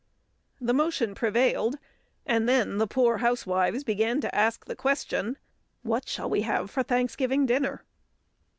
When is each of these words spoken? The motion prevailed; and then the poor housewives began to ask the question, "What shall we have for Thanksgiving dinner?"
The 0.59 0.73
motion 0.73 1.13
prevailed; 1.13 1.77
and 2.25 2.49
then 2.49 2.79
the 2.79 2.87
poor 2.87 3.19
housewives 3.19 3.83
began 3.83 4.19
to 4.21 4.33
ask 4.33 4.65
the 4.65 4.75
question, 4.75 5.37
"What 5.83 6.09
shall 6.09 6.27
we 6.27 6.41
have 6.41 6.71
for 6.71 6.81
Thanksgiving 6.81 7.45
dinner?" 7.45 7.83